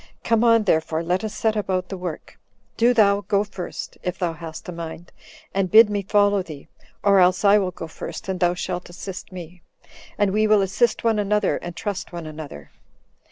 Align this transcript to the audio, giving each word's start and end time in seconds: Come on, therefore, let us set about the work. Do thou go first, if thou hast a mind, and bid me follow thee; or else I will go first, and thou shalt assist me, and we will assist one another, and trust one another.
Come 0.23 0.43
on, 0.43 0.63
therefore, 0.63 1.03
let 1.03 1.23
us 1.23 1.31
set 1.35 1.55
about 1.55 1.89
the 1.89 1.95
work. 1.95 2.39
Do 2.75 2.91
thou 2.91 3.21
go 3.21 3.43
first, 3.43 3.99
if 4.01 4.17
thou 4.17 4.33
hast 4.33 4.67
a 4.67 4.71
mind, 4.71 5.11
and 5.53 5.69
bid 5.69 5.91
me 5.91 6.01
follow 6.01 6.41
thee; 6.41 6.67
or 7.03 7.19
else 7.19 7.45
I 7.45 7.59
will 7.59 7.69
go 7.69 7.85
first, 7.85 8.27
and 8.27 8.39
thou 8.39 8.55
shalt 8.55 8.89
assist 8.89 9.31
me, 9.31 9.61
and 10.17 10.31
we 10.31 10.47
will 10.47 10.61
assist 10.63 11.03
one 11.03 11.19
another, 11.19 11.57
and 11.57 11.75
trust 11.75 12.11
one 12.11 12.25
another. 12.25 12.71